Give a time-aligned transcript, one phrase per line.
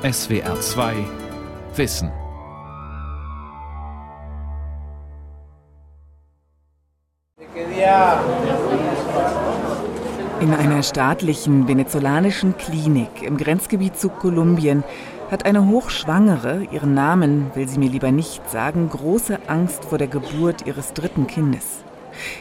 [0.00, 0.94] SWR 2
[1.74, 2.12] Wissen.
[10.40, 14.84] In einer staatlichen venezolanischen Klinik im Grenzgebiet zu Kolumbien
[15.32, 20.06] hat eine Hochschwangere, ihren Namen will sie mir lieber nicht sagen, große Angst vor der
[20.06, 21.82] Geburt ihres dritten Kindes.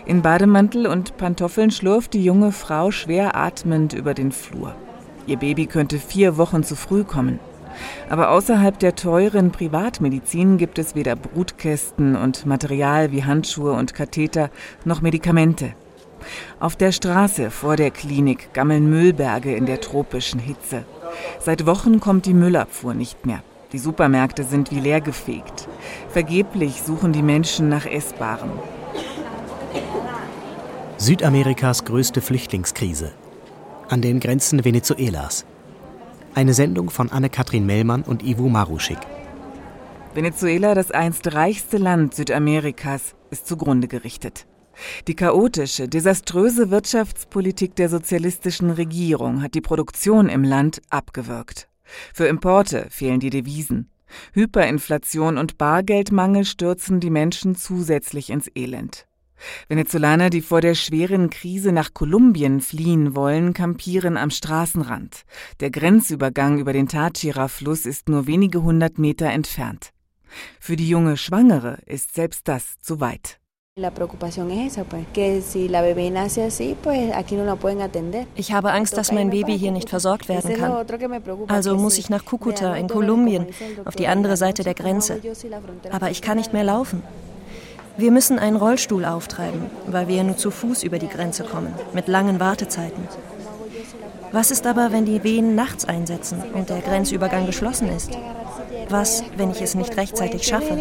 [0.06, 4.76] In Bademantel und Pantoffeln schlurft die junge Frau schwer atmend über den Flur.
[5.28, 7.40] Ihr Baby könnte vier Wochen zu früh kommen.
[8.10, 14.50] Aber außerhalb der teuren Privatmedizin gibt es weder Brutkästen und Material wie Handschuhe und Katheter
[14.86, 15.74] noch Medikamente.
[16.60, 20.86] Auf der Straße vor der Klinik gammeln Müllberge in der tropischen Hitze.
[21.40, 23.44] Seit Wochen kommt die Müllabfuhr nicht mehr.
[23.74, 25.68] Die Supermärkte sind wie leergefegt.
[26.10, 28.52] Vergeblich suchen die Menschen nach Essbarem.
[30.98, 33.12] Südamerikas größte Flüchtlingskrise.
[33.90, 35.46] An den Grenzen Venezuelas.
[36.36, 38.98] Eine Sendung von Anne-Kathrin Mellmann und Ivo Maruschik.
[40.14, 44.46] Venezuela, das einst reichste Land Südamerikas, ist zugrunde gerichtet.
[45.08, 51.70] Die chaotische, desaströse Wirtschaftspolitik der sozialistischen Regierung hat die Produktion im Land abgewürgt.
[52.14, 53.90] Für Importe fehlen die Devisen.
[54.34, 59.08] Hyperinflation und Bargeldmangel stürzen die Menschen zusätzlich ins Elend.
[59.68, 65.24] Venezolaner, die vor der schweren Krise nach Kolumbien fliehen wollen, kampieren am Straßenrand.
[65.60, 69.92] Der Grenzübergang über den Táchira-Fluss ist nur wenige hundert Meter entfernt.
[70.60, 73.40] Für die junge Schwangere ist selbst das zu weit.
[78.36, 80.72] Ich habe Angst, dass mein Baby hier nicht versorgt werden kann.
[81.48, 83.46] Also muss ich nach Kukuta in Kolumbien,
[83.86, 85.22] auf die andere Seite der Grenze.
[85.92, 87.04] Aber ich kann nicht mehr laufen.
[87.98, 92.08] Wir müssen einen Rollstuhl auftreiben, weil wir nur zu Fuß über die Grenze kommen, mit
[92.08, 93.08] langen Wartezeiten.
[94.32, 98.12] Was ist aber, wenn die Wehen nachts einsetzen und der Grenzübergang geschlossen ist?
[98.90, 100.78] Was, wenn ich es nicht rechtzeitig schaffe?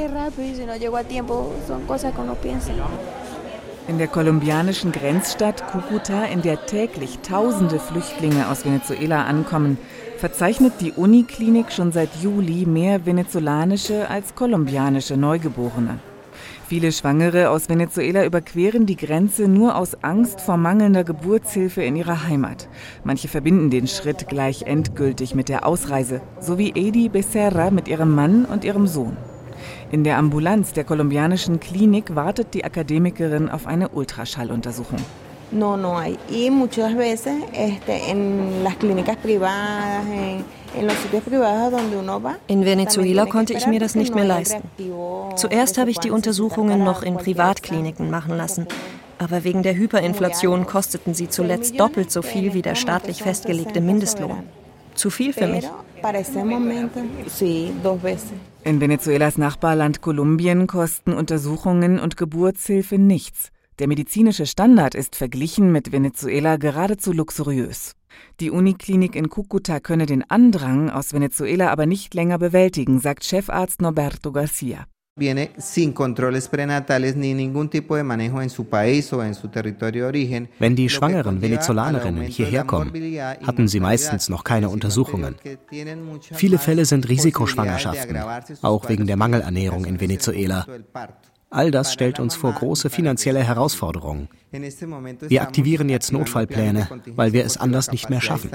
[3.89, 9.79] In der kolumbianischen Grenzstadt Cucuta, in der täglich tausende Flüchtlinge aus Venezuela ankommen,
[10.19, 15.99] verzeichnet die Uniklinik schon seit Juli mehr venezolanische als kolumbianische Neugeborene.
[16.69, 22.27] Viele Schwangere aus Venezuela überqueren die Grenze nur aus Angst vor mangelnder Geburtshilfe in ihrer
[22.27, 22.69] Heimat.
[23.05, 28.13] Manche verbinden den Schritt gleich endgültig mit der Ausreise, so wie Edi Becerra mit ihrem
[28.13, 29.17] Mann und ihrem Sohn.
[29.93, 34.99] In der Ambulanz der kolumbianischen Klinik wartet die Akademikerin auf eine Ultraschalluntersuchung.
[35.51, 36.19] No, no hay.
[36.31, 40.45] Y muchas veces este, en las clínicas privadas, en,
[42.49, 44.63] in Venezuela konnte ich mir das nicht mehr leisten.
[45.37, 48.67] Zuerst habe ich die Untersuchungen noch in Privatkliniken machen lassen.
[49.19, 54.43] Aber wegen der Hyperinflation kosteten sie zuletzt doppelt so viel wie der staatlich festgelegte Mindestlohn.
[54.95, 55.65] Zu viel für mich.
[58.65, 63.51] In Venezuelas Nachbarland Kolumbien kosten Untersuchungen und Geburtshilfe nichts.
[63.79, 67.93] Der medizinische Standard ist verglichen mit Venezuela geradezu luxuriös.
[68.41, 73.83] Die Uniklinik in Cucuta könne den Andrang aus Venezuela aber nicht länger bewältigen, sagt Chefarzt
[73.83, 74.87] Norberto Garcia.
[75.19, 79.49] Viene sin controles prenatales ni ningún tipo de manejo en su país o en su
[79.49, 80.49] territorio de origen.
[80.59, 82.93] Wenn die schwangeren Venezolanerinnen hierher kommen,
[83.47, 85.37] hatten sie meistens noch keine Untersuchungen.
[86.33, 88.19] Viele Fälle sind Risikoschwangerschaften,
[88.63, 90.67] auch wegen der Mangelernährung in Venezuela.
[91.51, 94.29] All das stellt uns vor große finanzielle Herausforderungen.
[95.29, 98.51] Wir aktivieren jetzt Notfallpläne, weil wir es anders nicht mehr schaffen.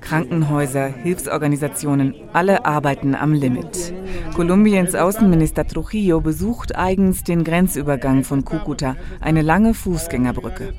[0.00, 3.92] Krankenhäuser, Hilfsorganisationen, alle arbeiten am Limit.
[4.34, 10.74] Kolumbiens Außenminister Trujillo besucht eigens den Grenzübergang von Cucuta, eine lange Fußgängerbrücke.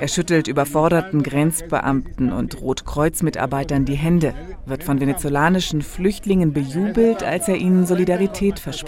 [0.00, 4.34] Er schüttelt überforderten Grenzbeamten und Rotkreuzmitarbeitern die Hände,
[4.66, 8.83] wird von venezolanischen Flüchtlingen bejubelt, als er ihnen Solidarität verspricht.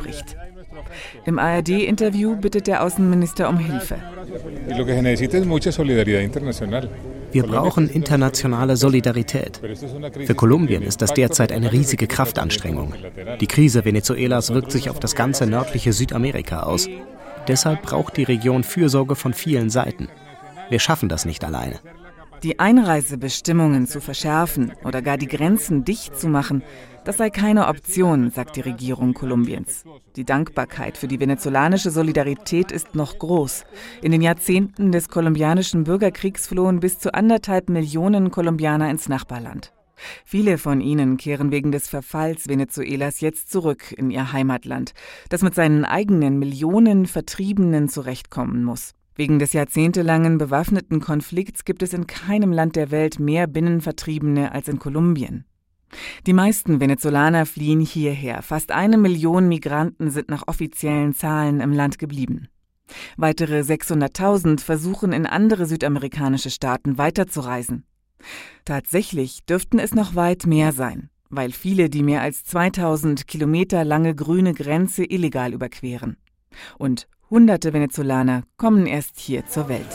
[1.24, 3.96] Im ARD-Interview bittet der Außenminister um Hilfe.
[7.32, 9.60] Wir brauchen internationale Solidarität.
[10.24, 12.94] Für Kolumbien ist das derzeit eine riesige Kraftanstrengung.
[13.40, 16.88] Die Krise Venezuelas wirkt sich auf das ganze nördliche Südamerika aus.
[17.48, 20.08] Deshalb braucht die Region Fürsorge von vielen Seiten.
[20.68, 21.78] Wir schaffen das nicht alleine.
[22.42, 26.62] Die Einreisebestimmungen zu verschärfen oder gar die Grenzen dicht zu machen,
[27.04, 29.84] das sei keine Option, sagt die Regierung Kolumbiens.
[30.16, 33.64] Die Dankbarkeit für die venezolanische Solidarität ist noch groß.
[34.02, 39.72] In den Jahrzehnten des kolumbianischen Bürgerkriegs flohen bis zu anderthalb Millionen Kolumbianer ins Nachbarland.
[40.24, 44.92] Viele von ihnen kehren wegen des Verfalls Venezuelas jetzt zurück in ihr Heimatland,
[45.28, 48.95] das mit seinen eigenen Millionen Vertriebenen zurechtkommen muss.
[49.16, 54.68] Wegen des jahrzehntelangen bewaffneten Konflikts gibt es in keinem Land der Welt mehr Binnenvertriebene als
[54.68, 55.46] in Kolumbien.
[56.26, 58.42] Die meisten Venezolaner fliehen hierher.
[58.42, 62.48] Fast eine Million Migranten sind nach offiziellen Zahlen im Land geblieben.
[63.16, 67.84] Weitere 600.000 versuchen in andere südamerikanische Staaten weiterzureisen.
[68.64, 74.14] Tatsächlich dürften es noch weit mehr sein, weil viele die mehr als 2000 Kilometer lange
[74.14, 76.16] grüne Grenze illegal überqueren.
[76.78, 79.86] Und hunderte Venezolaner kommen erst hier zur Welt.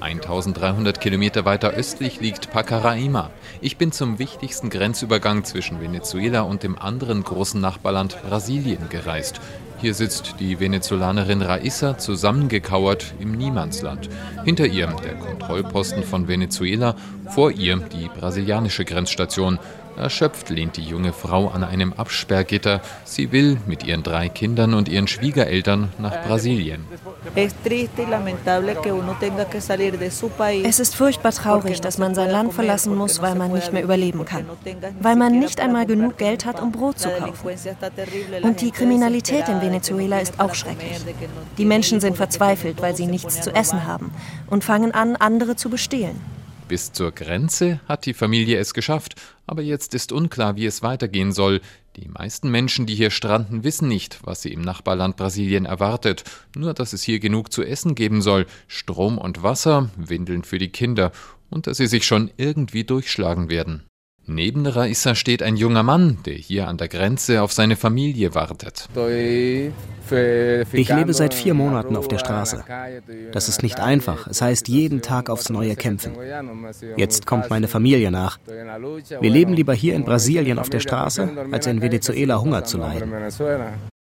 [0.00, 3.30] 1300 Kilometer weiter östlich liegt Pacaraima.
[3.62, 9.40] Ich bin zum wichtigsten Grenzübergang zwischen Venezuela und dem anderen großen Nachbarland Brasilien gereist.
[9.80, 14.10] Hier sitzt die Venezolanerin Raissa zusammengekauert im Niemandsland.
[14.44, 16.96] Hinter ihr der Kontrollposten von Venezuela,
[17.30, 19.58] vor ihr die brasilianische Grenzstation.
[19.96, 22.80] Erschöpft lehnt die junge Frau an einem Absperrgitter.
[23.04, 26.84] Sie will mit ihren drei Kindern und ihren Schwiegereltern nach Brasilien.
[30.64, 34.24] Es ist furchtbar traurig, dass man sein Land verlassen muss, weil man nicht mehr überleben
[34.24, 34.46] kann.
[35.00, 37.48] Weil man nicht einmal genug Geld hat, um Brot zu kaufen.
[38.42, 41.00] Und die Kriminalität in Venezuela ist auch schrecklich.
[41.56, 44.12] Die Menschen sind verzweifelt, weil sie nichts zu essen haben
[44.48, 46.20] und fangen an, andere zu bestehlen.
[46.66, 49.16] Bis zur Grenze hat die Familie es geschafft,
[49.46, 51.60] aber jetzt ist unklar, wie es weitergehen soll.
[51.96, 56.24] Die meisten Menschen, die hier stranden, wissen nicht, was sie im Nachbarland Brasilien erwartet,
[56.56, 60.70] nur dass es hier genug zu essen geben soll, Strom und Wasser, Windeln für die
[60.70, 61.12] Kinder
[61.50, 63.84] und dass sie sich schon irgendwie durchschlagen werden.
[64.26, 68.88] Neben Raissa steht ein junger Mann, der hier an der Grenze auf seine Familie wartet.
[70.72, 72.64] Ich lebe seit vier Monaten auf der Straße.
[73.32, 74.26] Das ist nicht einfach.
[74.26, 76.12] Es heißt jeden Tag aufs Neue kämpfen.
[76.96, 78.38] Jetzt kommt meine Familie nach.
[78.46, 83.12] Wir leben lieber hier in Brasilien auf der Straße, als in Venezuela Hunger zu leiden.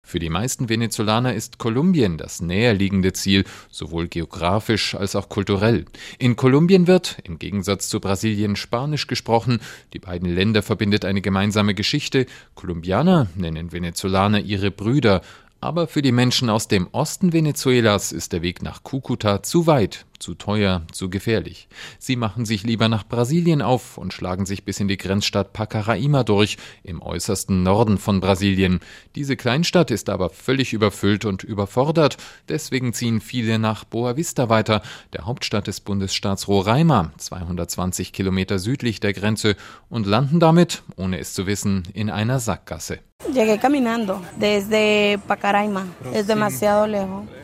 [0.09, 5.85] Für die meisten Venezolaner ist Kolumbien das näherliegende Ziel, sowohl geografisch als auch kulturell.
[6.17, 9.59] In Kolumbien wird, im Gegensatz zu Brasilien, Spanisch gesprochen.
[9.93, 12.25] Die beiden Länder verbindet eine gemeinsame Geschichte.
[12.55, 15.21] Kolumbianer nennen Venezolaner ihre Brüder.
[15.61, 20.05] Aber für die Menschen aus dem Osten Venezuelas ist der Weg nach Kukuta zu weit,
[20.17, 21.67] zu teuer, zu gefährlich.
[21.97, 26.23] Sie machen sich lieber nach Brasilien auf und schlagen sich bis in die Grenzstadt Pacaraima
[26.23, 28.79] durch, im äußersten Norden von Brasilien.
[29.15, 32.15] Diese Kleinstadt ist aber völlig überfüllt und überfordert,
[32.47, 39.01] deswegen ziehen viele nach Boa Vista weiter, der Hauptstadt des Bundesstaats Roraima, 220 Kilometer südlich
[39.01, 39.57] der Grenze,
[39.89, 42.99] und landen damit, ohne es zu wissen, in einer Sackgasse.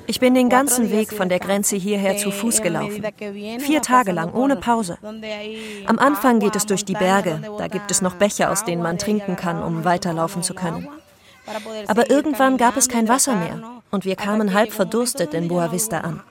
[0.08, 3.04] Ich bin den ganzen Weg von der Grenze hierher zu Fuß gelaufen.
[3.60, 4.98] Vier Tage lang, ohne Pause.
[5.86, 7.42] Am Anfang geht es durch die Berge.
[7.58, 10.88] Da gibt es noch Becher, aus denen man trinken kann, um weiterlaufen zu können.
[11.88, 13.62] Aber irgendwann gab es kein Wasser mehr
[13.92, 16.22] und wir kamen halb verdurstet in Boa Vista an.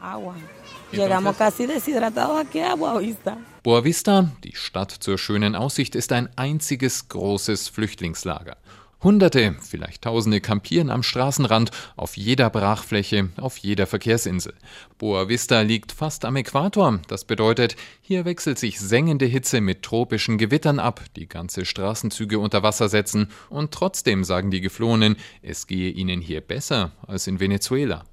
[3.63, 8.57] Boa Vista, die Stadt zur schönen Aussicht, ist ein einziges großes Flüchtlingslager.
[9.05, 14.55] Hunderte, vielleicht Tausende kampieren am Straßenrand, auf jeder Brachfläche, auf jeder Verkehrsinsel.
[14.97, 17.01] Boa Vista liegt fast am Äquator.
[17.07, 22.63] Das bedeutet, hier wechselt sich sengende Hitze mit tropischen Gewittern ab, die ganze Straßenzüge unter
[22.63, 23.29] Wasser setzen.
[23.51, 28.05] Und trotzdem sagen die Geflohenen, es gehe ihnen hier besser als in Venezuela.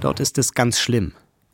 [0.00, 1.12] Dort ist es ganz schlimm.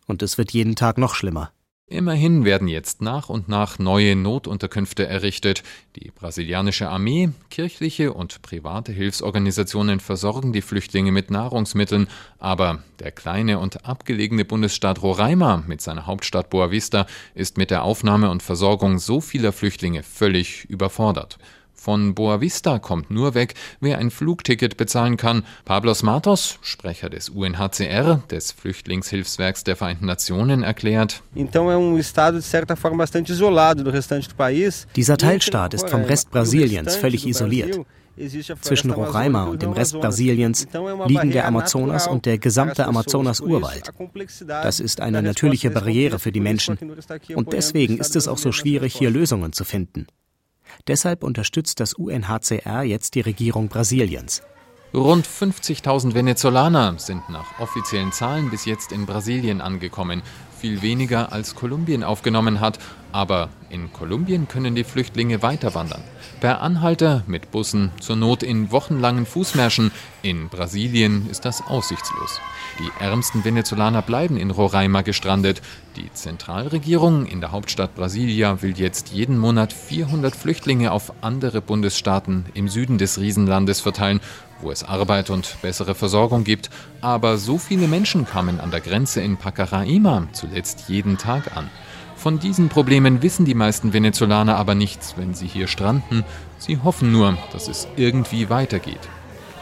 [0.09, 1.53] Und es wird jeden Tag noch schlimmer.
[1.93, 5.63] Immerhin werden jetzt nach und nach neue Notunterkünfte errichtet.
[5.95, 12.09] Die brasilianische Armee, kirchliche und private Hilfsorganisationen versorgen die Flüchtlinge mit Nahrungsmitteln,
[12.39, 17.83] aber der kleine und abgelegene Bundesstaat Roraima mit seiner Hauptstadt Boa Vista ist mit der
[17.83, 21.39] Aufnahme und Versorgung so vieler Flüchtlinge völlig überfordert.
[21.83, 25.45] Von Boa Vista kommt nur weg, wer ein Flugticket bezahlen kann.
[25.65, 31.25] Pablos Matos, Sprecher des UNHCR, des Flüchtlingshilfswerks der Vereinten Nationen, erklärt:
[34.95, 37.81] Dieser Teilstaat ist vom Rest Brasiliens völlig isoliert.
[38.61, 40.69] Zwischen Roraima und dem Rest Brasiliens
[41.09, 43.91] liegen der Amazonas und der gesamte Amazonas-Urwald.
[44.47, 46.79] Das ist eine natürliche Barriere für die Menschen.
[47.35, 50.07] Und deswegen ist es auch so schwierig, hier Lösungen zu finden.
[50.87, 54.43] Deshalb unterstützt das UNHCR jetzt die Regierung Brasiliens.
[54.95, 60.23] Rund 50.000 Venezolaner sind nach offiziellen Zahlen bis jetzt in Brasilien angekommen
[60.63, 62.79] viel weniger als Kolumbien aufgenommen hat,
[63.11, 66.05] aber in Kolumbien können die Flüchtlinge weiterwandern.
[66.41, 69.91] Per Anhalter, mit Bussen, zur Not in wochenlangen Fußmärschen.
[70.23, 72.41] In Brasilien ist das aussichtslos.
[72.79, 75.63] Die ärmsten Venezolaner bleiben in Roraima gestrandet.
[75.97, 82.47] Die Zentralregierung in der Hauptstadt Brasilia will jetzt jeden Monat 400 Flüchtlinge auf andere Bundesstaaten
[82.55, 84.21] im Süden des Riesenlandes verteilen,
[84.63, 86.71] wo es Arbeit und bessere Versorgung gibt.
[87.01, 91.71] Aber so viele Menschen kamen an der Grenze in Pacaraima zuletzt jeden Tag an.
[92.17, 96.25] Von diesen Problemen wissen die meisten Venezolaner aber nichts, wenn sie hier stranden.
[96.59, 99.09] Sie hoffen nur, dass es irgendwie weitergeht.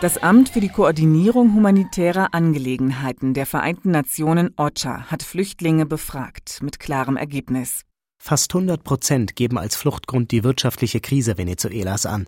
[0.03, 6.81] Das Amt für die Koordinierung humanitärer Angelegenheiten der Vereinten Nationen OCHA hat Flüchtlinge befragt, mit
[6.81, 7.83] klarem Ergebnis.
[8.19, 12.27] Fast 100 Prozent geben als Fluchtgrund die wirtschaftliche Krise Venezuelas an.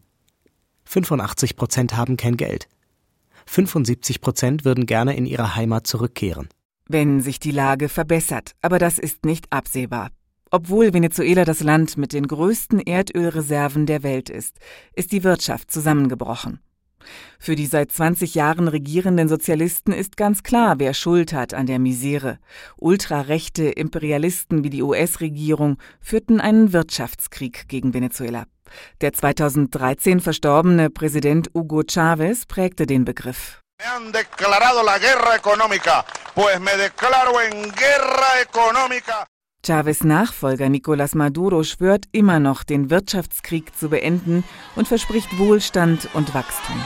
[0.85, 2.69] 85 Prozent haben kein Geld.
[3.47, 6.49] 75 Prozent würden gerne in ihre Heimat zurückkehren.
[6.89, 10.11] Wenn sich die Lage verbessert, aber das ist nicht absehbar.
[10.51, 14.59] Obwohl Venezuela das Land mit den größten Erdölreserven der Welt ist,
[14.95, 16.61] ist die Wirtschaft zusammengebrochen.
[17.39, 21.79] Für die seit 20 Jahren regierenden Sozialisten ist ganz klar, wer Schuld hat an der
[21.79, 22.39] Misere.
[22.77, 28.45] Ultrarechte Imperialisten wie die US-Regierung führten einen Wirtschaftskrieg gegen Venezuela.
[29.00, 33.61] Der 2013 verstorbene Präsident Hugo Chavez prägte den Begriff.
[39.64, 44.42] Chávez Nachfolger Nicolás Maduro schwört immer noch, den Wirtschaftskrieg zu beenden
[44.75, 46.81] und verspricht Wohlstand und Wachstum.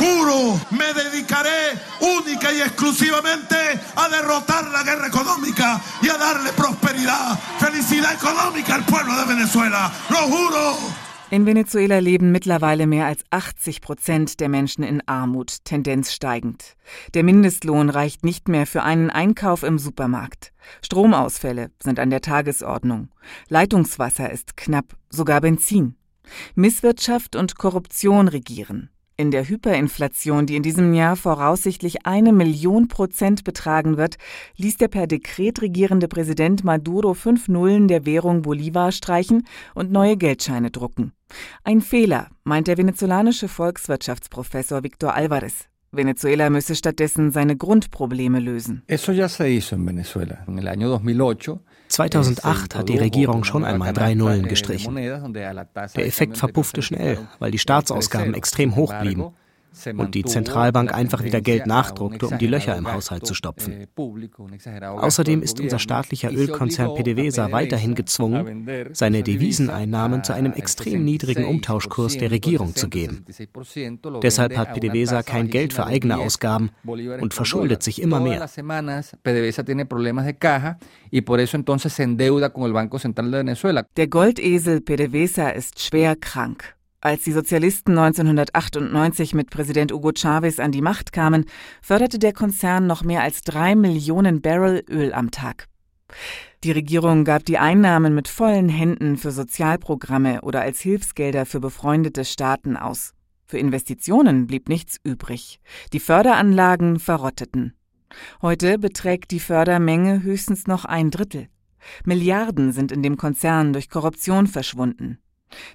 [0.00, 3.56] Juro, me dedicaré única y exclusivamente
[3.94, 9.92] a derrotar la guerra económica y a darle prosperidad, felicidad económica al pueblo de Venezuela.
[10.08, 11.03] Lo juro.
[11.34, 16.76] In Venezuela leben mittlerweile mehr als 80 Prozent der Menschen in Armut, Tendenz steigend.
[17.12, 20.52] Der Mindestlohn reicht nicht mehr für einen Einkauf im Supermarkt.
[20.80, 23.08] Stromausfälle sind an der Tagesordnung.
[23.48, 25.96] Leitungswasser ist knapp, sogar Benzin.
[26.54, 28.90] Misswirtschaft und Korruption regieren.
[29.16, 34.16] In der Hyperinflation, die in diesem Jahr voraussichtlich eine Million Prozent betragen wird,
[34.56, 40.16] ließ der per Dekret regierende Präsident Maduro fünf Nullen der Währung Bolivar streichen und neue
[40.16, 41.12] Geldscheine drucken.
[41.62, 45.68] Ein Fehler, meint der venezolanische Volkswirtschschaftsprofessor Victor Alvarez.
[45.92, 48.82] Venezuela müsse stattdessen seine Grundprobleme lösen.
[48.88, 50.44] Eso ya se hizo en Venezuela.
[50.48, 51.60] En el año 2008
[51.94, 54.96] 2008 hat die Regierung schon einmal drei Nullen gestrichen.
[54.96, 59.32] Der Effekt verpuffte schnell, weil die Staatsausgaben extrem hoch blieben
[59.96, 63.86] und die Zentralbank einfach wieder Geld nachdruckte, um die Löcher im Haushalt zu stopfen.
[64.80, 72.18] Außerdem ist unser staatlicher Ölkonzern PDVSA weiterhin gezwungen, seine Deviseneinnahmen zu einem extrem niedrigen Umtauschkurs
[72.18, 73.24] der Regierung zu geben.
[74.22, 78.48] Deshalb hat PDVSA kein Geld für eigene Ausgaben und verschuldet sich immer mehr.
[83.96, 86.73] Der Goldesel PDVSA ist schwer krank.
[87.04, 91.44] Als die Sozialisten 1998 mit Präsident Hugo Chavez an die Macht kamen,
[91.82, 95.68] förderte der Konzern noch mehr als drei Millionen Barrel Öl am Tag.
[96.64, 102.24] Die Regierung gab die Einnahmen mit vollen Händen für Sozialprogramme oder als Hilfsgelder für befreundete
[102.24, 103.12] Staaten aus.
[103.44, 105.60] Für Investitionen blieb nichts übrig.
[105.92, 107.74] Die Förderanlagen verrotteten.
[108.40, 111.48] Heute beträgt die Fördermenge höchstens noch ein Drittel.
[112.06, 115.18] Milliarden sind in dem Konzern durch Korruption verschwunden.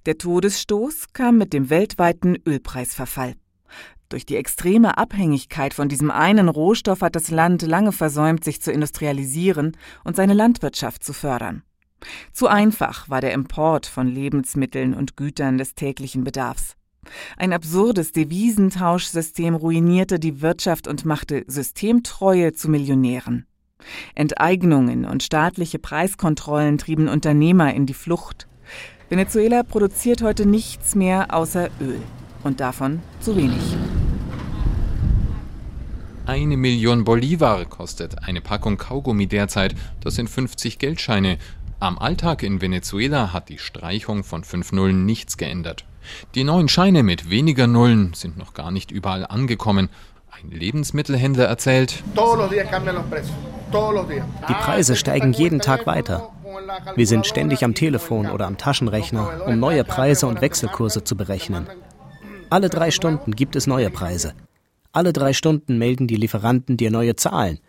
[0.05, 3.35] Der Todesstoß kam mit dem weltweiten Ölpreisverfall.
[4.09, 8.71] Durch die extreme Abhängigkeit von diesem einen Rohstoff hat das Land lange versäumt, sich zu
[8.71, 11.61] industrialisieren und seine Landwirtschaft zu fördern.
[12.33, 16.75] Zu einfach war der Import von Lebensmitteln und Gütern des täglichen Bedarfs.
[17.37, 23.45] Ein absurdes Devisentauschsystem ruinierte die Wirtschaft und machte Systemtreue zu Millionären.
[24.15, 28.47] Enteignungen und staatliche Preiskontrollen trieben Unternehmer in die Flucht.
[29.09, 31.99] Venezuela produziert heute nichts mehr außer Öl
[32.43, 33.75] und davon zu wenig.
[36.27, 39.73] Eine Million Bolivar kostet eine Packung Kaugummi derzeit.
[40.01, 41.39] Das sind 50 Geldscheine.
[41.79, 45.85] Am Alltag in Venezuela hat die Streichung von fünf Nullen nichts geändert.
[46.35, 49.89] Die neuen Scheine mit weniger Nullen sind noch gar nicht überall angekommen.
[50.29, 52.03] Ein Lebensmittelhändler erzählt,
[53.73, 56.29] die Preise steigen jeden Tag weiter.
[56.95, 61.67] Wir sind ständig am Telefon oder am Taschenrechner, um neue Preise und Wechselkurse zu berechnen.
[62.49, 64.33] Alle drei Stunden gibt es neue Preise.
[64.91, 67.59] Alle drei Stunden melden die Lieferanten dir neue Zahlen.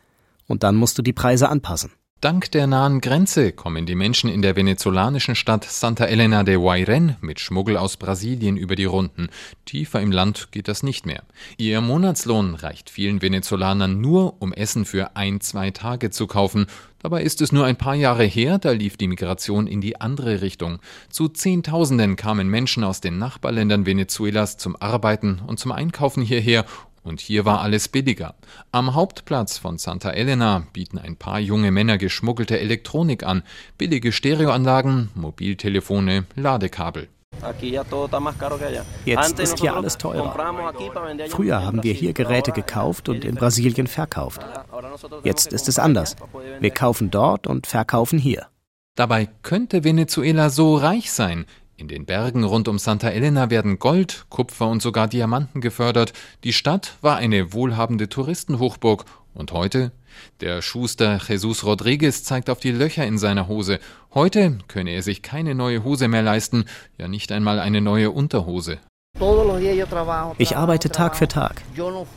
[0.47, 1.93] Und dann musst du die Preise anpassen.
[2.21, 7.17] Dank der nahen Grenze kommen die Menschen in der venezolanischen Stadt Santa Elena de Guairen
[7.23, 9.29] mit Schmuggel aus Brasilien über die Runden.
[9.65, 11.23] Tiefer im Land geht das nicht mehr.
[11.57, 16.67] Ihr Monatslohn reicht vielen Venezolanern nur, um Essen für ein, zwei Tage zu kaufen.
[16.99, 20.43] Dabei ist es nur ein paar Jahre her, da lief die Migration in die andere
[20.43, 20.81] Richtung.
[21.09, 26.67] Zu Zehntausenden kamen Menschen aus den Nachbarländern Venezuelas zum Arbeiten und zum Einkaufen hierher
[27.03, 28.35] und hier war alles billiger.
[28.73, 33.43] Am Hauptplatz von Santa Elena bieten ein paar junge Männer geschmuggelte Elektronik an,
[33.79, 37.09] billige Stereoanlagen, Mobiltelefone, Ladekabel.
[39.05, 40.35] Jetzt ist hier alles teurer.
[41.29, 44.43] Früher haben wir hier Geräte gekauft und in Brasilien verkauft.
[45.23, 46.17] Jetzt ist es anders.
[46.61, 48.47] Wir kaufen dort und verkaufen hier.
[48.97, 51.47] Dabei könnte Venezuela so reich sein.
[51.81, 56.13] In den Bergen rund um Santa Elena werden Gold, Kupfer und sogar Diamanten gefördert.
[56.45, 59.91] Die Stadt war eine wohlhabende Touristenhochburg und heute?
[60.43, 63.79] Der Schuster Jesus Rodriguez zeigt auf die Löcher in seiner Hose.
[64.13, 66.67] Heute könne er sich keine neue Hose mehr leisten,
[66.99, 68.79] ja nicht einmal eine neue Unterhose.
[70.37, 71.63] Ich arbeite Tag für Tag.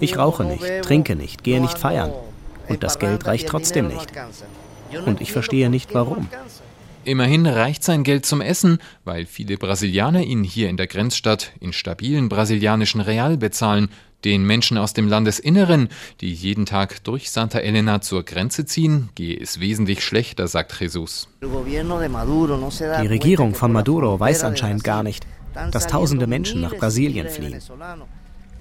[0.01, 2.12] Ich rauche nicht, trinke nicht, gehe nicht feiern.
[2.67, 4.12] Und das Geld reicht trotzdem nicht.
[5.05, 6.27] Und ich verstehe nicht warum.
[7.05, 11.74] Immerhin reicht sein Geld zum Essen, weil viele Brasilianer ihn hier in der Grenzstadt in
[11.74, 13.89] stabilen brasilianischen Real bezahlen.
[14.24, 15.89] Den Menschen aus dem Landesinneren,
[16.22, 21.27] die jeden Tag durch Santa Elena zur Grenze ziehen, gehe es wesentlich schlechter, sagt Jesus.
[21.41, 25.27] Die Regierung von Maduro weiß anscheinend gar nicht,
[25.72, 27.60] dass tausende Menschen nach Brasilien fliehen.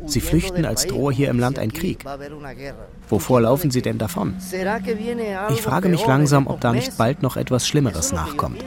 [0.06, 2.04] Sie flüchten, als drohe hier im Land ein Krieg.
[3.08, 4.36] Wovor laufen sie denn davon?
[5.50, 8.64] Ich frage mich langsam, ob da nicht bald noch etwas Schlimmeres nachkommt.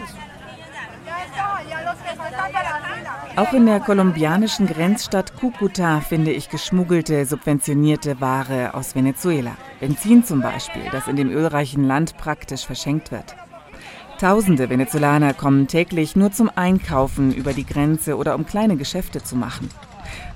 [3.36, 9.58] Auch in der kolumbianischen Grenzstadt Cúcuta finde ich geschmuggelte, subventionierte Ware aus Venezuela.
[9.82, 13.36] Benzin zum Beispiel, das in dem ölreichen Land praktisch verschenkt wird.
[14.20, 19.36] Tausende Venezolaner kommen täglich nur zum Einkaufen über die Grenze oder um kleine Geschäfte zu
[19.36, 19.70] machen.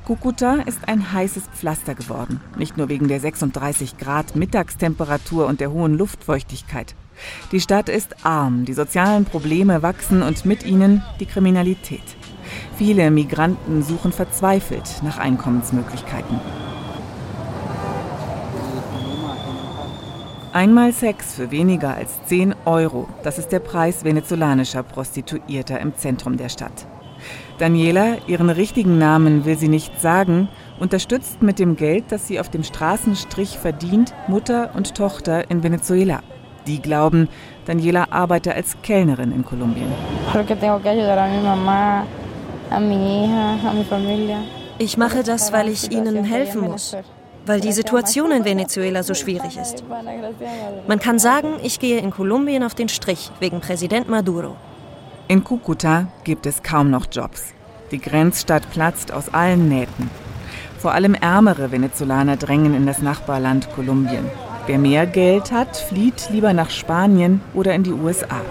[0.10, 5.72] Kukuta ist ein heißes Pflaster geworden, nicht nur wegen der 36 Grad Mittagstemperatur und der
[5.72, 6.96] hohen Luftfeuchtigkeit.
[7.52, 12.02] Die Stadt ist arm, die sozialen Probleme wachsen und mit ihnen die Kriminalität.
[12.76, 16.40] Viele Migranten suchen verzweifelt nach Einkommensmöglichkeiten.
[20.54, 26.36] Einmal Sex für weniger als 10 Euro, das ist der Preis venezolanischer Prostituierter im Zentrum
[26.36, 26.88] der Stadt.
[27.58, 30.48] Daniela, ihren richtigen Namen will sie nicht sagen,
[30.80, 36.22] unterstützt mit dem Geld, das sie auf dem Straßenstrich verdient, Mutter und Tochter in Venezuela.
[36.68, 37.28] Die glauben,
[37.66, 39.88] Daniela arbeite als Kellnerin in Kolumbien.
[44.78, 46.96] Ich mache das, weil ich ihnen helfen muss,
[47.46, 49.84] weil die Situation in Venezuela so schwierig ist.
[50.88, 54.56] Man kann sagen, ich gehe in Kolumbien auf den Strich wegen Präsident Maduro.
[55.32, 57.54] In Kukuta gibt es kaum noch Jobs.
[57.92, 60.10] Die Grenzstadt platzt aus allen Nähten.
[60.80, 64.26] Vor allem ärmere Venezolaner drängen in das Nachbarland Kolumbien.
[64.66, 68.42] Wer mehr Geld hat, flieht lieber nach Spanien oder in die USA.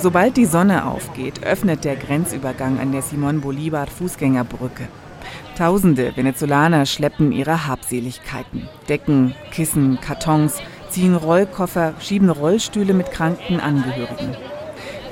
[0.00, 4.86] Sobald die Sonne aufgeht, öffnet der Grenzübergang an der Simon Bolivar Fußgängerbrücke.
[5.56, 8.68] Tausende Venezolaner schleppen ihre Habseligkeiten.
[8.90, 14.36] Decken, Kissen, Kartons, ziehen Rollkoffer, schieben Rollstühle mit kranken Angehörigen.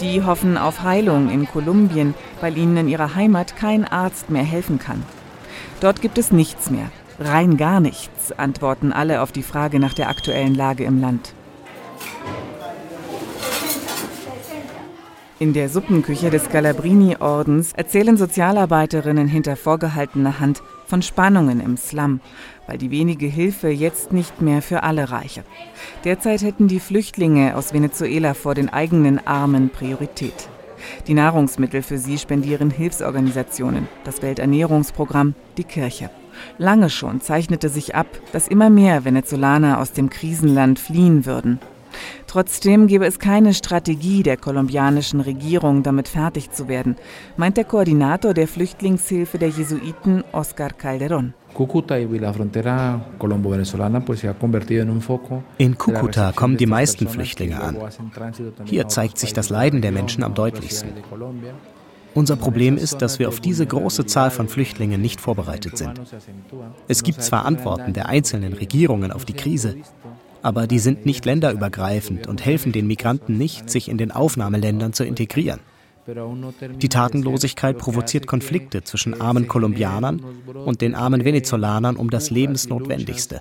[0.01, 4.79] Die hoffen auf Heilung in Kolumbien, weil ihnen in ihrer Heimat kein Arzt mehr helfen
[4.79, 5.03] kann.
[5.81, 10.09] Dort gibt es nichts mehr, rein gar nichts, antworten alle auf die Frage nach der
[10.09, 11.35] aktuellen Lage im Land.
[15.41, 20.63] In der Suppenküche des Galabrini-Ordens erzählen Sozialarbeiterinnen hinter vorgehaltener Hand
[20.95, 22.21] von Spannungen im Slum,
[22.69, 25.43] weil die wenige Hilfe jetzt nicht mehr für alle reiche.
[26.05, 30.49] Derzeit hätten die Flüchtlinge aus Venezuela vor den eigenen Armen Priorität.
[31.09, 36.11] Die Nahrungsmittel für sie spendieren Hilfsorganisationen, das Welternährungsprogramm, die Kirche.
[36.59, 41.59] Lange schon zeichnete sich ab, dass immer mehr Venezolaner aus dem Krisenland fliehen würden.
[42.27, 46.97] Trotzdem gebe es keine Strategie der kolumbianischen Regierung, damit fertig zu werden,
[47.37, 51.33] meint der Koordinator der Flüchtlingshilfe der Jesuiten, Oscar Calderón.
[55.59, 57.77] In Cúcuta kommen die meisten Flüchtlinge an.
[58.65, 60.91] Hier zeigt sich das Leiden der Menschen am deutlichsten.
[62.15, 66.01] Unser Problem ist, dass wir auf diese große Zahl von Flüchtlingen nicht vorbereitet sind.
[66.87, 69.77] Es gibt zwar Antworten der einzelnen Regierungen auf die Krise,
[70.45, 75.03] aber die sind nicht länderübergreifend und helfen den Migranten nicht, sich in den Aufnahmeländern zu
[75.03, 75.61] integrieren.
[76.07, 80.23] Die Tatenlosigkeit provoziert Konflikte zwischen armen Kolumbianern
[80.67, 83.41] und den armen Venezolanern um das Lebensnotwendigste.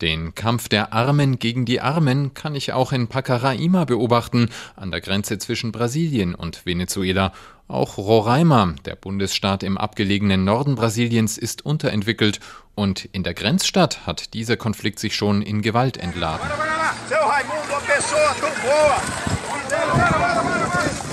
[0.00, 5.00] Den Kampf der Armen gegen die Armen kann ich auch in Pacaraima beobachten, an der
[5.00, 7.32] Grenze zwischen Brasilien und Venezuela.
[7.68, 12.40] Auch Roraima, der Bundesstaat im abgelegenen Norden Brasiliens, ist unterentwickelt
[12.74, 16.46] und in der Grenzstadt hat dieser Konflikt sich schon in Gewalt entladen.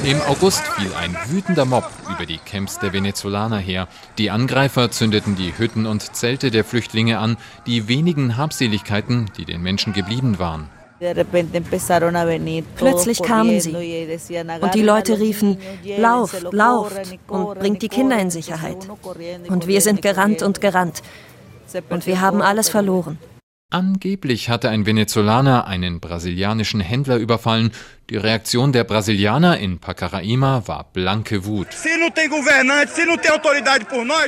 [0.04, 3.88] Im August fiel ein wütender Mob über die Camps der Venezolaner her.
[4.18, 7.38] Die Angreifer zündeten die Hütten und Zelte der Flüchtlinge an,
[7.68, 10.70] die wenigen Habseligkeiten, die den Menschen geblieben waren.
[12.76, 13.76] Plötzlich kamen sie
[14.62, 15.58] und die Leute riefen,
[15.98, 18.88] lauft, lauft und bringt die Kinder in Sicherheit.
[19.50, 21.04] Und wir sind gerannt und gerannt.
[21.90, 23.20] Und wir haben alles verloren.
[23.72, 27.72] Angeblich hatte ein Venezolaner einen brasilianischen Händler überfallen.
[28.10, 31.70] Die Reaktion der Brasilianer in Pacaraima war blanke Wut.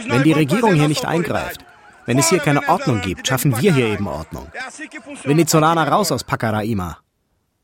[0.07, 1.65] Wenn die Regierung hier nicht eingreift,
[2.05, 4.47] wenn es hier keine Ordnung gibt, schaffen wir hier eben Ordnung.
[5.23, 6.99] Venezolaner raus aus Pacaraima.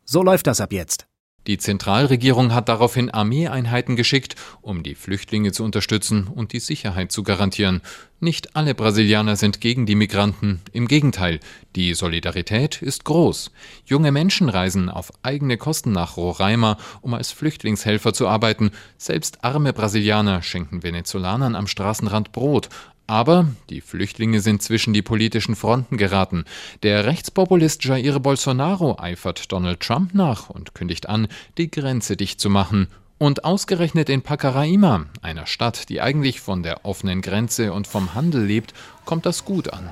[0.03, 1.08] So läuft das ab jetzt.
[1.49, 7.23] Die Zentralregierung hat daraufhin Armeeeinheiten geschickt, um die Flüchtlinge zu unterstützen und die Sicherheit zu
[7.23, 7.81] garantieren.
[8.19, 11.39] Nicht alle Brasilianer sind gegen die Migranten, im Gegenteil,
[11.75, 13.49] die Solidarität ist groß.
[13.83, 18.69] Junge Menschen reisen auf eigene Kosten nach Roraima, um als Flüchtlingshelfer zu arbeiten.
[18.99, 22.69] Selbst arme Brasilianer schenken Venezolanern am Straßenrand Brot,
[23.09, 26.45] aber die Flüchtlinge sind zwischen die politischen Fronten geraten.
[26.83, 32.51] Der Rechtspopulist Jair Bolsonaro eifert Donald Trump nach und kündigt an, die Grenze dicht zu
[32.51, 32.87] machen.
[33.17, 38.45] Und ausgerechnet in Pacaraima, einer Stadt, die eigentlich von der offenen Grenze und vom Handel
[38.45, 38.73] lebt,
[39.05, 39.89] kommt das gut an.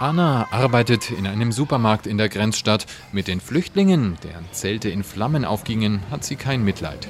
[0.00, 2.86] Anna arbeitet in einem Supermarkt in der Grenzstadt.
[3.10, 7.08] Mit den Flüchtlingen, deren Zelte in Flammen aufgingen, hat sie kein Mitleid.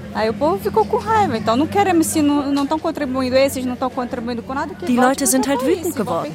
[4.87, 6.33] Die Leute sind halt wütend geworden.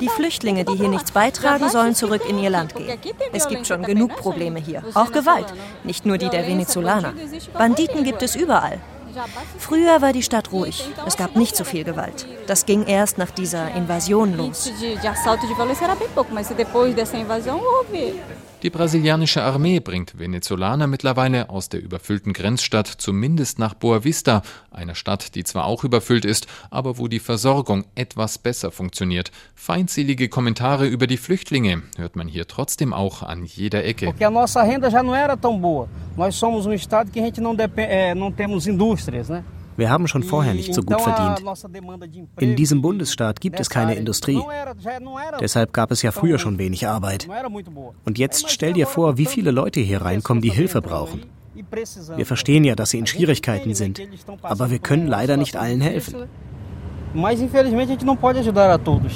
[0.00, 2.98] Die Flüchtlinge, die hier nichts beitragen, sollen zurück in ihr Land gehen.
[3.34, 5.52] Es gibt schon genug Probleme hier, auch Gewalt,
[5.84, 7.12] nicht nur die der Venezolaner.
[7.52, 8.80] Banditen gibt es überall.
[9.58, 10.84] Früher war die Stadt ruhig.
[11.06, 12.26] Es gab nicht so viel Gewalt.
[12.46, 14.70] Das ging erst nach dieser Invasion los.
[18.62, 24.94] Die brasilianische Armee bringt Venezolaner mittlerweile aus der überfüllten Grenzstadt zumindest nach Boa Vista, einer
[24.94, 29.32] Stadt, die zwar auch überfüllt ist, aber wo die Versorgung etwas besser funktioniert.
[29.56, 34.06] Feindselige Kommentare über die Flüchtlinge hört man hier trotzdem auch an jeder Ecke.
[34.06, 35.88] Porque a nossa renda já não era tão boa.
[36.16, 37.56] Nós somos um estado que a gente não,
[38.14, 39.42] não temos indústrias, né?
[39.76, 41.42] Wir haben schon vorher nicht so gut verdient.
[42.38, 44.40] In diesem Bundesstaat gibt es keine Industrie.
[45.40, 47.28] Deshalb gab es ja früher schon wenig Arbeit.
[48.04, 51.22] Und jetzt stell dir vor, wie viele Leute hier reinkommen, die Hilfe brauchen.
[52.16, 54.00] Wir verstehen ja, dass sie in Schwierigkeiten sind,
[54.42, 56.28] aber wir können leider nicht allen helfen.
[57.14, 59.12] Mas infelizmente a gente não pode ajudar a todos.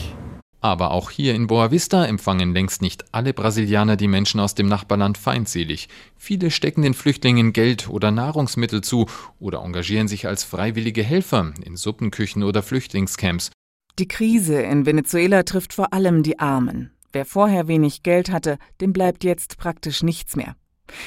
[0.61, 4.69] Aber auch hier in Boa Vista empfangen längst nicht alle Brasilianer die Menschen aus dem
[4.69, 5.89] Nachbarland feindselig.
[6.17, 9.07] Viele stecken den Flüchtlingen Geld oder Nahrungsmittel zu
[9.39, 13.51] oder engagieren sich als freiwillige Helfer in Suppenküchen oder Flüchtlingscamps.
[13.99, 16.91] Die Krise in Venezuela trifft vor allem die Armen.
[17.13, 20.57] Wer vorher wenig Geld hatte, dem bleibt jetzt praktisch nichts mehr.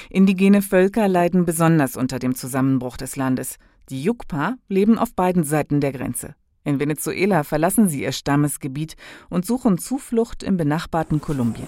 [0.10, 3.58] Indigene Völker leiden besonders unter dem Zusammenbruch des Landes.
[3.90, 6.36] Die Yukpa leben auf beiden Seiten der Grenze.
[6.70, 8.96] In Venezuela verlassen sie ihr Stammesgebiet
[9.28, 11.66] und suchen Zuflucht im benachbarten Kolumbien.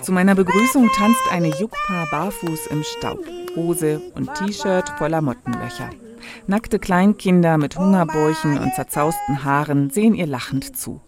[0.00, 3.18] Zu meiner Begrüßung tanzt eine Jukpa barfuß im Staub,
[3.56, 5.90] Hose und T-Shirt voller Mottenlöcher.
[6.46, 11.00] Nackte Kleinkinder mit Hungerbäuchen und zerzausten Haaren sehen ihr lachend zu.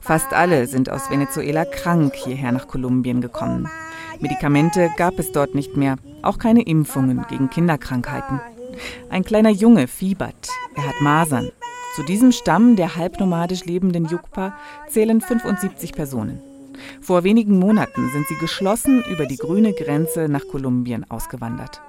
[0.00, 3.70] Fast alle sind aus Venezuela krank hierher nach Kolumbien gekommen.
[4.20, 8.40] Medikamente gab es dort nicht mehr, auch keine Impfungen gegen Kinderkrankheiten.
[9.08, 11.50] Ein kleiner Junge fiebert, er hat Masern.
[11.96, 14.54] Zu diesem Stamm der halbnomadisch lebenden Jukpa
[14.88, 16.40] zählen 75 Personen.
[17.00, 21.80] Vor wenigen Monaten sind sie geschlossen über die grüne Grenze nach Kolumbien ausgewandert.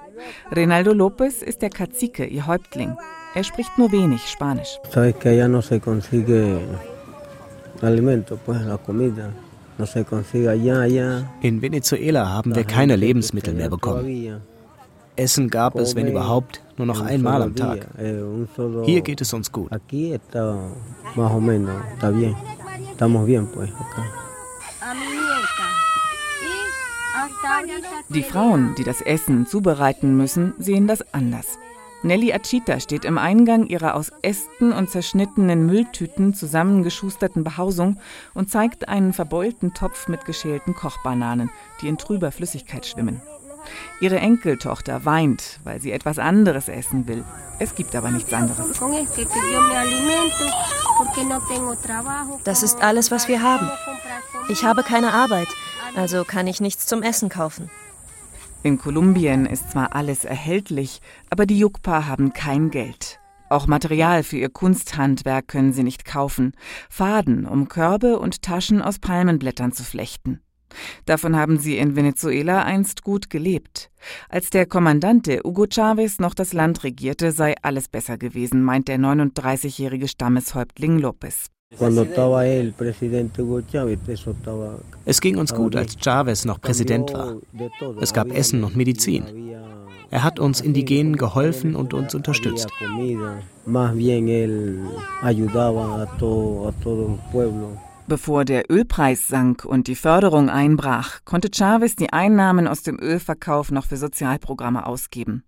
[0.50, 2.96] Reinaldo López ist der Cacique, ihr Häuptling.
[3.34, 4.78] Er spricht nur wenig Spanisch.
[10.04, 11.28] Comida.
[11.40, 14.40] In Venezuela haben wir keine Lebensmittel mehr bekommen.
[15.16, 17.86] Essen gab es, wenn überhaupt, nur noch einmal am Tag.
[17.98, 18.22] Eh,
[18.84, 19.70] Hier geht es uns gut.
[28.08, 31.58] Die Frauen, die das Essen zubereiten müssen, sehen das anders.
[32.04, 37.98] Nelly Achita steht im Eingang ihrer aus Ästen und zerschnittenen Mülltüten zusammengeschusterten Behausung
[38.34, 43.22] und zeigt einen verbeulten Topf mit geschälten Kochbananen, die in trüber Flüssigkeit schwimmen.
[44.00, 47.24] Ihre Enkeltochter weint, weil sie etwas anderes essen will.
[47.60, 48.66] Es gibt aber nichts anderes.
[52.42, 53.70] Das ist alles, was wir haben.
[54.48, 55.48] Ich habe keine Arbeit,
[55.94, 57.70] also kann ich nichts zum Essen kaufen.
[58.64, 63.18] In Kolumbien ist zwar alles erhältlich, aber die Jukpa haben kein Geld.
[63.50, 66.52] Auch Material für ihr Kunsthandwerk können sie nicht kaufen.
[66.88, 70.40] Faden, um Körbe und Taschen aus Palmenblättern zu flechten.
[71.06, 73.90] Davon haben sie in Venezuela einst gut gelebt.
[74.28, 78.98] Als der Kommandante Hugo Chavez noch das Land regierte, sei alles besser gewesen, meint der
[78.98, 81.50] 39-jährige Stammeshäuptling Lopez.
[85.04, 87.36] Es ging uns gut, als Chavez noch Präsident war.
[88.00, 89.24] Es gab Essen und Medizin.
[90.10, 92.68] Er hat uns Indigenen geholfen und uns unterstützt.
[98.06, 103.70] Bevor der Ölpreis sank und die Förderung einbrach, konnte Chavez die Einnahmen aus dem Ölverkauf
[103.70, 105.44] noch für Sozialprogramme ausgeben.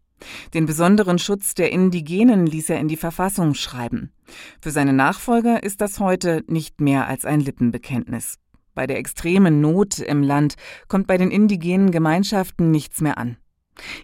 [0.55, 4.12] Den besonderen Schutz der Indigenen ließ er in die Verfassung schreiben.
[4.61, 8.38] Für seine Nachfolger ist das heute nicht mehr als ein Lippenbekenntnis.
[8.74, 10.55] Bei der extremen Not im Land
[10.88, 13.37] kommt bei den indigenen Gemeinschaften nichts mehr an.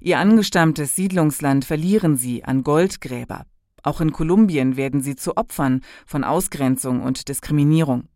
[0.01, 3.47] Ihr angestammtes Siedlungsland verlieren sie an Goldgräber.
[3.83, 8.09] Auch in Kolumbien werden sie zu Opfern von Ausgrenzung und Diskriminierung.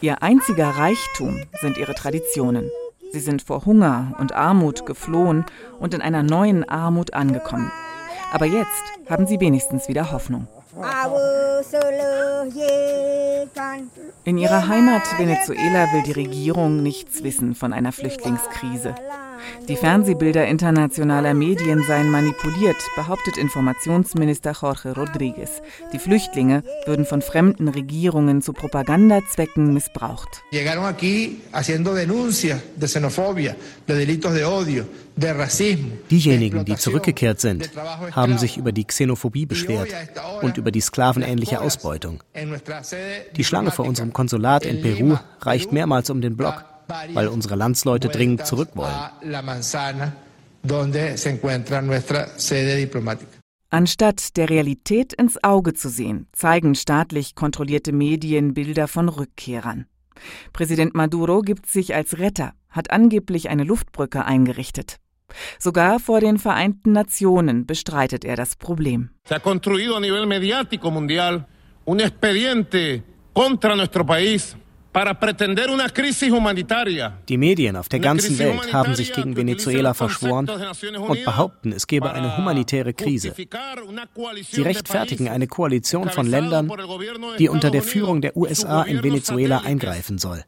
[0.00, 2.70] Ihr einziger Reichtum sind ihre Traditionen.
[3.12, 5.44] Sie sind vor Hunger und Armut geflohen
[5.80, 7.72] und in einer neuen Armut angekommen.
[8.32, 10.46] Aber jetzt haben sie wenigstens wieder Hoffnung.
[14.24, 18.94] In ihrer Heimat Venezuela will die Regierung nichts wissen von einer Flüchtlingskrise.
[19.68, 25.62] Die Fernsehbilder internationaler Medien seien manipuliert, behauptet Informationsminister Jorge Rodriguez.
[25.92, 30.42] Die Flüchtlinge würden von fremden Regierungen zu Propagandazwecken missbraucht.
[36.10, 37.70] Diejenigen, die zurückgekehrt sind,
[38.12, 39.88] haben sich über die Xenophobie beschwert
[40.42, 42.22] und über die sklavenähnliche Ausbeutung.
[43.36, 48.08] Die Schlange vor unserem Konsulat in Peru reicht mehrmals um den Block weil unsere Landsleute
[48.08, 48.94] dringend zurück wollen.
[53.70, 59.86] Anstatt der Realität ins Auge zu sehen, zeigen staatlich kontrollierte Medien Bilder von Rückkehrern.
[60.52, 64.96] Präsident Maduro gibt sich als Retter, hat angeblich eine Luftbrücke eingerichtet.
[65.58, 69.10] Sogar vor den Vereinten Nationen bestreitet er das Problem.
[69.28, 71.46] Se ha construido a nivel mediático mundial
[71.84, 73.02] un expediente
[73.34, 74.56] contra nuestro país
[77.28, 82.10] die Medien auf der ganzen Welt haben sich gegen Venezuela verschworen und behaupten, es gebe
[82.10, 83.34] eine humanitäre Krise.
[84.50, 86.70] Sie rechtfertigen eine Koalition von Ländern,
[87.38, 90.44] die unter der Führung der USA in Venezuela eingreifen soll.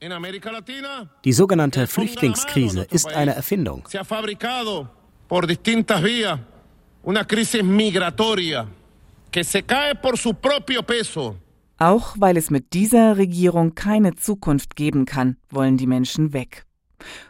[1.25, 3.85] Die sogenannte Flüchtlingskrise ist eine Erfindung.
[7.03, 8.67] Una crisis migratoria
[9.31, 11.37] que se cae por su propio peso.
[11.81, 16.67] Auch weil es mit dieser Regierung keine Zukunft geben kann, wollen die Menschen weg.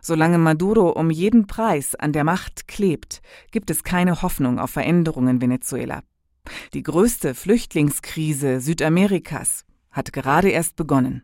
[0.03, 5.37] Solange Maduro um jeden Preis an der Macht klebt, gibt es keine Hoffnung auf Veränderungen
[5.37, 6.03] in Venezuela.
[6.75, 11.23] Die größte Flüchtlingskrise Südamerikas hat gerade erst begonnen.